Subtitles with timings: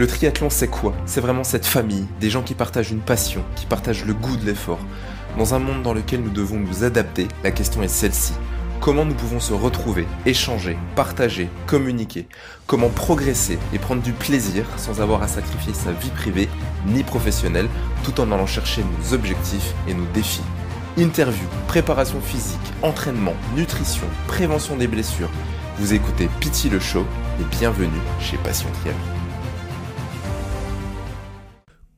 [0.00, 0.94] Le triathlon, c'est quoi?
[1.04, 4.46] C'est vraiment cette famille, des gens qui partagent une passion, qui partagent le goût de
[4.46, 4.78] l'effort.
[5.36, 8.32] Dans un monde dans lequel nous devons nous adapter, la question est celle-ci.
[8.80, 12.28] Comment nous pouvons se retrouver, échanger, partager, communiquer?
[12.66, 16.48] Comment progresser et prendre du plaisir sans avoir à sacrifier sa vie privée
[16.86, 17.68] ni professionnelle
[18.02, 20.40] tout en allant chercher nos objectifs et nos défis?
[20.96, 25.28] Interview, préparation physique, entraînement, nutrition, prévention des blessures.
[25.76, 27.04] Vous écoutez Pity le Show
[27.38, 29.19] et bienvenue chez Passion Triathlon.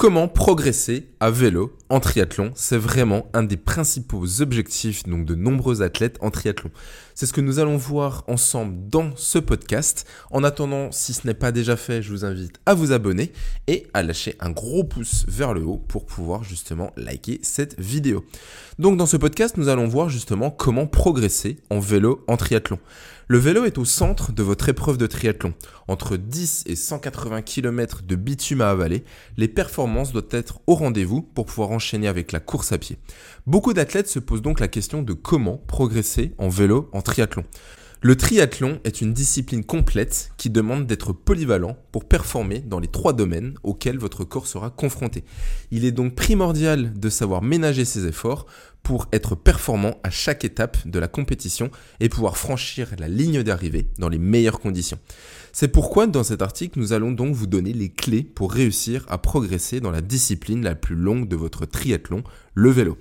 [0.00, 2.52] Comment progresser à vélo en triathlon?
[2.54, 6.70] C'est vraiment un des principaux objectifs donc de nombreux athlètes en triathlon.
[7.20, 10.06] C'est ce que nous allons voir ensemble dans ce podcast.
[10.30, 13.30] En attendant, si ce n'est pas déjà fait, je vous invite à vous abonner
[13.66, 18.24] et à lâcher un gros pouce vers le haut pour pouvoir justement liker cette vidéo.
[18.78, 22.78] Donc dans ce podcast, nous allons voir justement comment progresser en vélo en triathlon.
[23.28, 25.54] Le vélo est au centre de votre épreuve de triathlon.
[25.86, 29.04] Entre 10 et 180 km de bitume à avaler,
[29.36, 32.98] les performances doivent être au rendez-vous pour pouvoir enchaîner avec la course à pied.
[33.46, 37.09] Beaucoup d'athlètes se posent donc la question de comment progresser en vélo en triathlon.
[38.02, 43.12] Le triathlon est une discipline complète qui demande d'être polyvalent pour performer dans les trois
[43.12, 45.22] domaines auxquels votre corps sera confronté.
[45.70, 48.46] Il est donc primordial de savoir ménager ses efforts
[48.82, 53.88] pour être performant à chaque étape de la compétition et pouvoir franchir la ligne d'arrivée
[53.98, 54.98] dans les meilleures conditions.
[55.52, 59.18] C'est pourquoi dans cet article, nous allons donc vous donner les clés pour réussir à
[59.18, 62.22] progresser dans la discipline la plus longue de votre triathlon,
[62.54, 62.96] le vélo.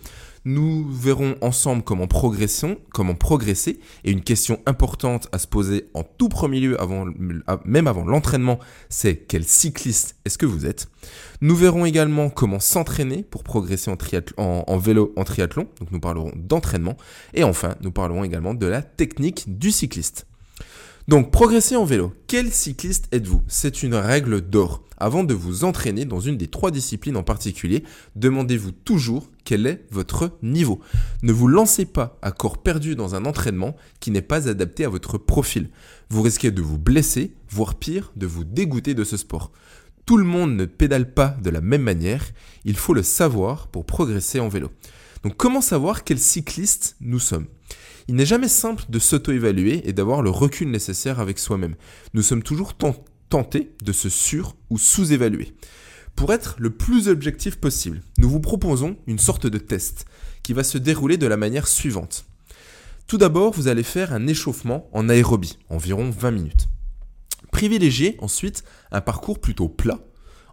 [0.52, 3.80] Nous verrons ensemble comment, progresser.
[4.04, 6.76] Et une question importante à se poser en tout premier lieu,
[7.66, 8.58] même avant l'entraînement,
[8.90, 10.88] c'est quel cycliste est-ce que vous êtes?
[11.42, 16.98] Nous verrons également comment s'entraîner pour progresser en vélo en triathlon, donc nous parlerons d'entraînement.
[17.36, 20.26] Et enfin nous parlerons également de la technique du cycliste.
[21.10, 22.14] Donc, progresser en vélo.
[22.28, 23.42] Quel cycliste êtes-vous?
[23.48, 24.84] C'est une règle d'or.
[24.98, 27.84] Avant de vous entraîner dans une des trois disciplines en particulier,
[28.16, 30.82] demandez-vous toujours quel est votre niveau.
[31.24, 34.90] Ne vous lancez pas à corps perdu dans un entraînement qui n'est pas adapté à
[34.90, 35.72] votre profil.
[36.12, 39.52] Vous risquez de vous blesser, voire pire, de vous dégoûter de ce sport.
[40.06, 42.24] Tout le monde ne pédale pas de la même manière,
[42.66, 44.70] il faut le savoir pour progresser en vélo.
[45.24, 47.48] Donc comment savoir quel cycliste nous sommes?
[48.10, 51.76] Il n'est jamais simple de s'auto-évaluer et d'avoir le recul nécessaire avec soi-même.
[52.16, 52.74] Nous sommes toujours
[53.30, 55.54] tentés de se sur- ou sous-évaluer.
[56.16, 60.06] Pour être le plus objectif possible, nous vous proposons une sorte de test
[60.42, 62.26] qui va se dérouler de la manière suivante.
[63.06, 66.68] Tout d'abord, vous allez faire un échauffement en aérobie, environ 20 minutes.
[67.52, 70.00] Privilégiez ensuite un parcours plutôt plat,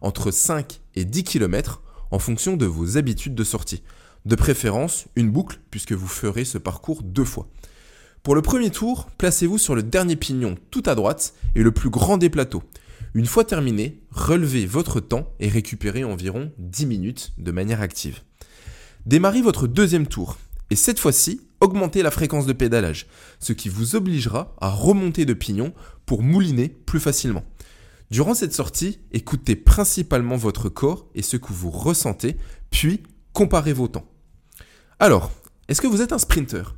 [0.02, 1.80] entre 5 et 10 km,
[2.10, 3.82] en fonction de vos habitudes de sortie.
[4.26, 7.48] De préférence, une boucle, puisque vous ferez ce parcours deux fois.
[8.24, 11.90] Pour le premier tour, placez-vous sur le dernier pignon tout à droite et le plus
[11.90, 12.64] grand des plateaux.
[13.14, 18.22] Une fois terminé, relevez votre temps et récupérez environ 10 minutes de manière active.
[19.06, 20.38] Démarrez votre deuxième tour
[20.70, 23.06] et cette fois-ci, augmentez la fréquence de pédalage,
[23.38, 25.72] ce qui vous obligera à remonter de pignon
[26.04, 27.44] pour mouliner plus facilement.
[28.10, 32.36] Durant cette sortie, écoutez principalement votre corps et ce que vous ressentez,
[32.72, 34.10] puis comparez vos temps.
[34.98, 35.30] Alors,
[35.68, 36.74] est-ce que vous êtes un sprinter?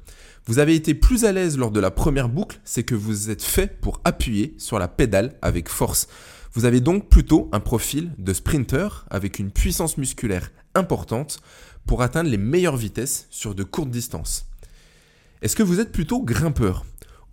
[0.46, 3.44] Vous avez été plus à l'aise lors de la première boucle, c'est que vous êtes
[3.44, 6.08] fait pour appuyer sur la pédale avec force.
[6.52, 11.40] Vous avez donc plutôt un profil de sprinter avec une puissance musculaire importante
[11.86, 14.46] pour atteindre les meilleures vitesses sur de courtes distances.
[15.40, 16.84] Est-ce que vous êtes plutôt grimpeur?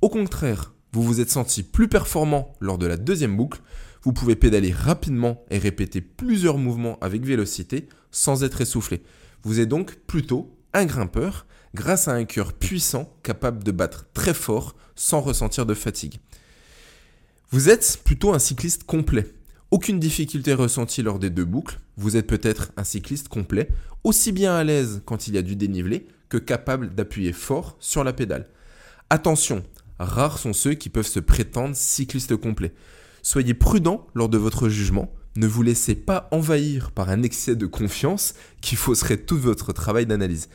[0.03, 3.61] Au contraire, vous vous êtes senti plus performant lors de la deuxième boucle,
[4.03, 9.01] vous pouvez pédaler rapidement et répéter plusieurs mouvements avec vélocité sans être essoufflé.
[9.41, 14.33] Vous êtes donc plutôt un grimpeur grâce à un cœur puissant capable de battre très
[14.33, 16.19] fort sans ressentir de fatigue.
[17.49, 19.33] Vous êtes plutôt un cycliste complet.
[19.71, 21.79] Aucune difficulté ressentie lors des deux boucles.
[21.97, 23.69] Vous êtes peut-être un cycliste complet,
[24.03, 28.03] aussi bien à l'aise quand il y a du dénivelé que capable d'appuyer fort sur
[28.03, 28.47] la pédale.
[29.09, 29.63] Attention,
[29.99, 32.73] rares sont ceux qui peuvent se prétendre cyclistes complets.
[33.21, 35.13] Soyez prudent lors de votre jugement.
[35.37, 40.05] Ne vous laissez pas envahir par un excès de confiance qui fausserait tout votre travail
[40.05, 40.47] d'analyse.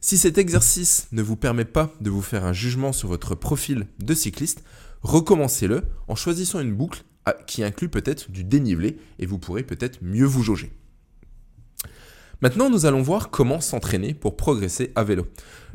[0.00, 3.88] Si cet exercice ne vous permet pas de vous faire un jugement sur votre profil
[3.98, 4.62] de cycliste,
[5.02, 7.02] recommencez-le en choisissant une boucle
[7.48, 10.72] qui inclut peut-être du dénivelé et vous pourrez peut-être mieux vous jauger.
[12.40, 15.26] Maintenant, nous allons voir comment s'entraîner pour progresser à vélo.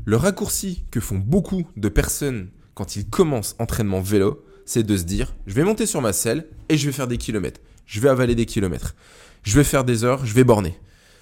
[0.05, 5.03] Le raccourci que font beaucoup de personnes quand ils commencent entraînement vélo, c'est de se
[5.03, 8.09] dire je vais monter sur ma selle et je vais faire des kilomètres je vais
[8.09, 8.95] avaler des kilomètres,
[9.43, 10.77] je vais faire des heures, je vais borner.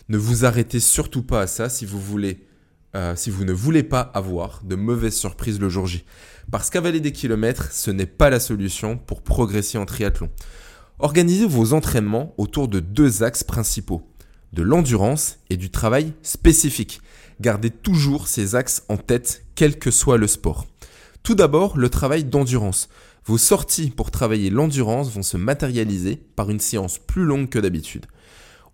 [0.10, 2.46] Ne vous arrêtez surtout pas à ça si vous voulez,
[2.96, 6.04] euh, si vous ne voulez pas avoir de mauvaises surprises le jour J.
[6.52, 10.30] Parce qu'avaler des kilomètres, ce n'est pas la solution pour progresser en triathlon.
[11.00, 14.08] Organisez vos entraînements autour de deux axes principaux,
[14.52, 17.02] de l'endurance et du travail spécifique.
[17.42, 20.68] Gardez toujours ces axes en tête, quel que soit le sport.
[21.24, 22.90] Tout d'abord, le travail d'endurance.
[23.26, 28.06] Vos sorties pour travailler l'endurance vont se matérialiser par une séance plus longue que d'habitude.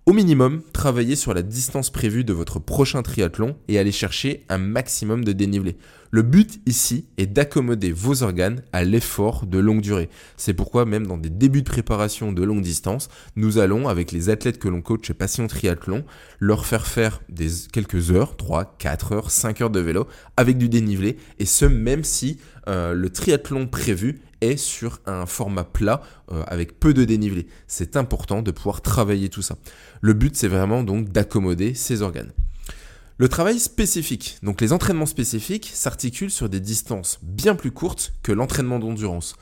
[0.07, 4.57] Au minimum, travaillez sur la distance prévue de votre prochain triathlon et allez chercher un
[4.57, 5.77] maximum de dénivelé.
[6.11, 10.09] Le but ici est d'accommoder vos organes à l'effort de longue durée.
[10.37, 14.29] C'est pourquoi même dans des débuts de préparation de longue distance, nous allons, avec les
[14.29, 16.03] athlètes que l'on coach chez Passion Triathlon,
[16.39, 20.67] leur faire faire des quelques heures, 3, 4 heures, 5 heures de vélo avec du
[20.67, 26.01] dénivelé, et ce même si euh, le triathlon prévu est sur un format plat
[26.31, 27.47] euh, avec peu de dénivelé.
[27.67, 29.57] C'est important de pouvoir travailler tout ça.
[30.01, 32.31] Le but, c'est vraiment donc d'accommoder ces organes.
[33.21, 38.31] Le travail spécifique, donc les entraînements spécifiques, s'articulent sur des distances bien plus courtes que
[38.31, 39.35] l'entraînement d'endurance.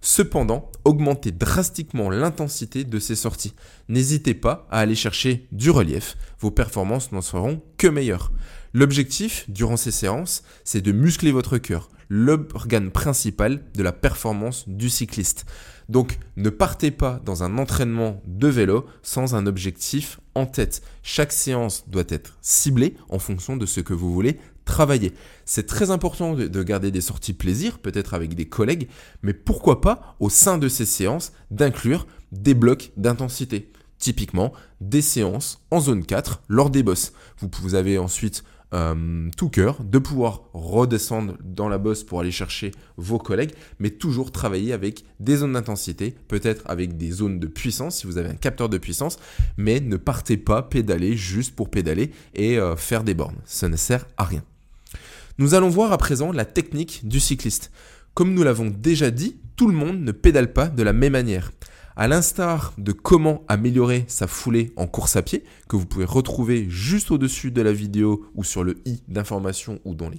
[0.00, 3.54] Cependant, augmentez drastiquement l'intensité de ces sorties.
[3.88, 8.32] N'hésitez pas à aller chercher du relief, vos performances n'en seront que meilleures.
[8.74, 14.90] L'objectif, durant ces séances, c'est de muscler votre cœur, l'organe principal de la performance du
[14.90, 15.46] cycliste.
[15.88, 20.82] Donc ne partez pas dans un entraînement de vélo sans un objectif en tête.
[21.02, 25.14] Chaque séance doit être ciblée en fonction de ce que vous voulez travailler.
[25.44, 28.88] C'est très important de garder des sorties plaisir, peut-être avec des collègues,
[29.22, 33.72] mais pourquoi pas au sein de ces séances d'inclure des blocs d'intensité.
[33.98, 37.12] Typiquement, des séances en zone 4 lors des bosses.
[37.38, 42.30] Vous, vous avez ensuite euh, tout cœur, de pouvoir redescendre dans la bosse pour aller
[42.30, 47.46] chercher vos collègues, mais toujours travailler avec des zones d'intensité, peut-être avec des zones de
[47.46, 49.18] puissance si vous avez un capteur de puissance,
[49.56, 53.38] mais ne partez pas pédaler juste pour pédaler et euh, faire des bornes.
[53.44, 54.44] Ça ne sert à rien.
[55.38, 57.72] Nous allons voir à présent la technique du cycliste.
[58.14, 61.50] Comme nous l'avons déjà dit, tout le monde ne pédale pas de la même manière.
[61.96, 66.66] À l'instar de comment améliorer sa foulée en course à pied, que vous pouvez retrouver
[66.68, 70.10] juste au-dessus de la vidéo ou sur le i d'information ou, dans,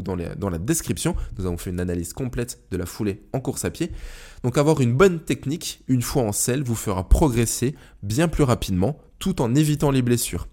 [0.00, 3.70] dans la description, nous avons fait une analyse complète de la foulée en course à
[3.70, 3.92] pied.
[4.42, 8.98] Donc avoir une bonne technique, une fois en selle, vous fera progresser bien plus rapidement
[9.18, 10.48] tout en évitant les blessures.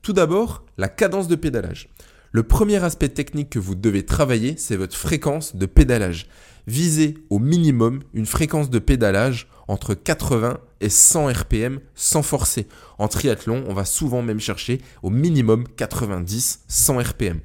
[0.00, 1.88] Tout d'abord, la cadence de pédalage.
[2.34, 6.26] Le premier aspect technique que vous devez travailler, c'est votre fréquence de pédalage.
[6.66, 12.66] Visez au minimum une fréquence de pédalage entre 80 et 100 RPM sans forcer.
[12.98, 17.38] En triathlon, on va souvent même chercher au minimum 90-100 RPM.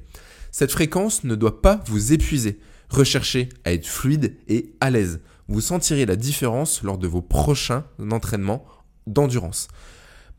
[0.50, 2.58] Cette fréquence ne doit pas vous épuiser.
[2.88, 5.20] Recherchez à être fluide et à l'aise.
[5.46, 8.64] Vous sentirez la différence lors de vos prochains entraînements
[9.06, 9.68] d'endurance.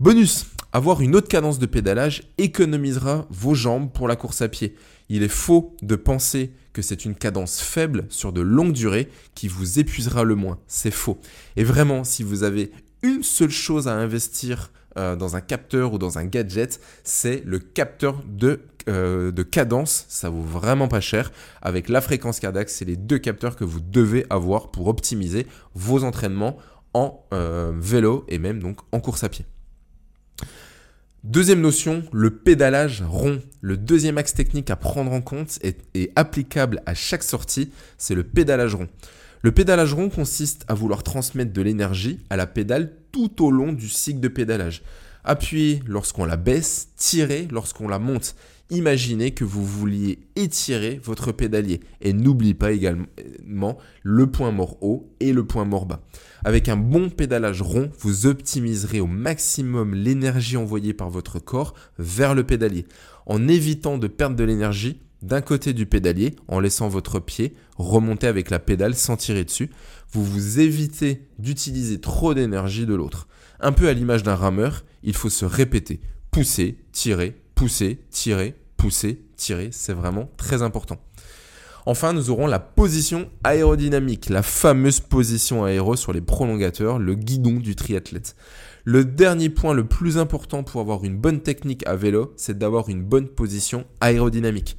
[0.02, 4.76] Bonus, avoir une haute cadence de pédalage économisera vos jambes pour la course à pied.
[5.10, 9.48] Il est faux de penser que c'est une cadence faible sur de longue durée qui
[9.48, 10.60] vous épuisera le moins.
[10.68, 11.20] C'est faux.
[11.58, 12.72] Et vraiment, si vous avez
[13.04, 17.60] une seule chose à investir euh, dans un capteur ou dans un gadget, c'est le
[17.60, 20.06] capteur de, euh, de cadence.
[20.08, 21.32] Ça vaut vraiment pas cher.
[21.62, 26.04] Avec la fréquence cardiaque, c'est les deux capteurs que vous devez avoir pour optimiser vos
[26.04, 26.58] entraînements
[26.94, 29.46] en euh, vélo et même donc en course à pied.
[31.24, 33.40] Deuxième notion, le pédalage rond.
[33.62, 35.60] Le deuxième axe technique à prendre en compte
[35.94, 38.90] et, applicable à chaque sortie, c'est le pédalage rond.
[39.44, 43.72] Le pédalage rond consiste à vouloir transmettre de l'énergie à la pédale tout au long
[43.72, 44.82] du cycle de pédalage.
[45.24, 48.36] Appuyez lorsqu'on la baisse, tirez lorsqu'on la monte.
[48.72, 55.14] Imaginez que vous vouliez étirer votre pédalier et n'oubliez pas également le point mort haut
[55.20, 56.00] et le point mort bas.
[56.46, 62.34] Avec un bon pédalage rond, vous optimiserez au maximum l'énergie envoyée par votre corps vers
[62.34, 62.86] le pédalier
[63.26, 68.28] en évitant de perdre de l'énergie d'un côté du pédalier en laissant votre pied remonter
[68.28, 69.70] avec la pédale sans tirer dessus.
[70.14, 73.28] Vous vous évitez d'utiliser trop d'énergie de l'autre.
[73.64, 76.02] Un peu à l'image d'un rameur, il faut se répéter,
[76.32, 80.98] pousser, tirer, pousser, tirer, pousser, tirer, c'est vraiment très important.
[81.86, 87.54] Enfin, nous aurons la position aérodynamique, la fameuse position aéro sur les prolongateurs, le guidon
[87.54, 88.36] du triathlète.
[88.84, 92.90] Le dernier point le plus important pour avoir une bonne technique à vélo, c'est d'avoir
[92.90, 94.76] une bonne position aérodynamique.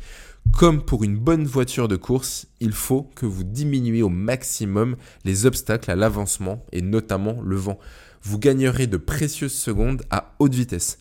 [0.52, 5.46] Comme pour une bonne voiture de course, il faut que vous diminuiez au maximum les
[5.46, 7.78] obstacles à l'avancement et notamment le vent.
[8.22, 10.98] Vous gagnerez de précieuses secondes à haute vitesse.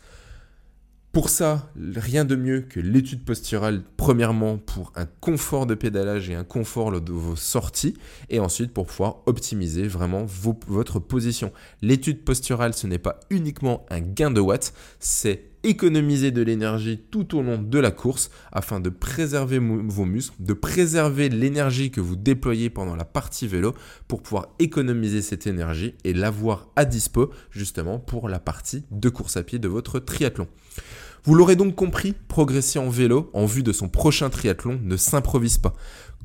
[1.11, 6.35] Pour ça, rien de mieux que l'étude posturale, premièrement pour un confort de pédalage et
[6.35, 7.97] un confort de vos sorties,
[8.29, 11.51] et ensuite pour pouvoir optimiser vraiment votre position.
[11.81, 17.37] L'étude posturale, ce n'est pas uniquement un gain de watts, c'est économiser de l'énergie tout
[17.37, 22.15] au long de la course afin de préserver vos muscles, de préserver l'énergie que vous
[22.15, 23.73] déployez pendant la partie vélo
[24.07, 29.37] pour pouvoir économiser cette énergie et l'avoir à dispo justement pour la partie de course
[29.37, 30.47] à pied de votre triathlon.
[31.23, 35.59] Vous l'aurez donc compris, progresser en vélo en vue de son prochain triathlon ne s'improvise
[35.59, 35.73] pas.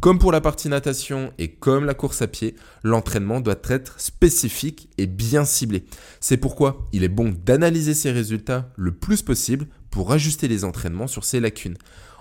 [0.01, 4.91] Comme pour la partie natation et comme la course à pied, l'entraînement doit être spécifique
[4.99, 5.87] et bien ciblé.
[6.21, 11.07] C'est pourquoi il est bon d'analyser ses résultats le plus possible pour ajuster les entraînements
[11.07, 11.79] sur ses lacunes.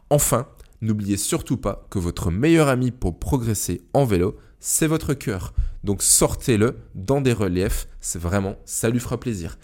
[0.09, 0.47] Enfin,
[0.81, 5.53] n'oubliez surtout pas que votre meilleur ami pour progresser en vélo, c'est votre cœur.
[5.83, 9.57] Donc sortez-le dans des reliefs, c'est vraiment, ça lui fera plaisir.